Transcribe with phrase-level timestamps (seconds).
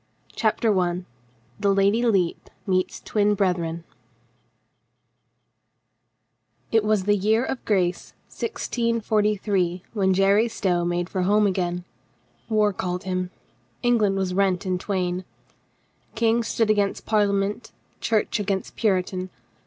[0.35, 1.05] CHAPTER ONE
[1.59, 3.83] THE LADY LEPE MEETS TWIN BRETHREN
[6.71, 11.83] IT was the year of grace 1643 when Jerry Stow made for home again.
[12.49, 13.29] War called him.
[13.83, 15.23] Eng land was rent in twain.
[16.15, 19.29] King stood against Parlia ment, Church against Puritan.